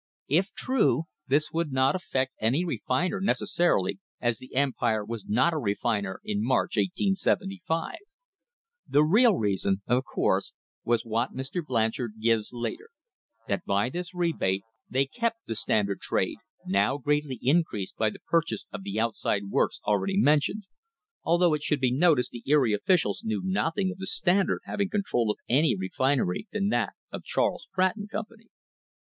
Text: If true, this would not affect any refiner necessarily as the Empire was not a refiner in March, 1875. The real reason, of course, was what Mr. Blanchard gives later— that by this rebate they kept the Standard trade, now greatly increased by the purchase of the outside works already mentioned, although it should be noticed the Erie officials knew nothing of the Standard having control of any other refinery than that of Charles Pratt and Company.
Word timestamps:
If 0.29 0.51
true, 0.55 1.03
this 1.27 1.51
would 1.53 1.71
not 1.71 1.95
affect 1.95 2.33
any 2.41 2.65
refiner 2.65 3.21
necessarily 3.21 3.99
as 4.19 4.39
the 4.39 4.55
Empire 4.55 5.05
was 5.05 5.27
not 5.27 5.53
a 5.53 5.59
refiner 5.59 6.19
in 6.23 6.43
March, 6.43 6.75
1875. 6.75 7.97
The 8.89 9.03
real 9.03 9.35
reason, 9.35 9.83
of 9.85 10.03
course, 10.05 10.53
was 10.83 11.05
what 11.05 11.33
Mr. 11.35 11.63
Blanchard 11.63 12.13
gives 12.19 12.49
later— 12.51 12.89
that 13.47 13.63
by 13.63 13.91
this 13.91 14.11
rebate 14.15 14.63
they 14.89 15.05
kept 15.05 15.37
the 15.45 15.53
Standard 15.53 16.01
trade, 16.01 16.37
now 16.65 16.97
greatly 16.97 17.37
increased 17.39 17.95
by 17.95 18.09
the 18.09 18.21
purchase 18.27 18.65
of 18.71 18.81
the 18.81 18.99
outside 18.99 19.51
works 19.51 19.79
already 19.85 20.17
mentioned, 20.17 20.63
although 21.21 21.53
it 21.53 21.61
should 21.61 21.79
be 21.79 21.93
noticed 21.93 22.31
the 22.31 22.41
Erie 22.47 22.73
officials 22.73 23.21
knew 23.23 23.43
nothing 23.45 23.91
of 23.91 23.99
the 23.99 24.07
Standard 24.07 24.61
having 24.63 24.89
control 24.89 25.29
of 25.29 25.37
any 25.47 25.73
other 25.75 25.81
refinery 25.81 26.47
than 26.51 26.69
that 26.69 26.93
of 27.11 27.23
Charles 27.23 27.67
Pratt 27.75 27.95
and 27.95 28.09
Company. 28.09 28.47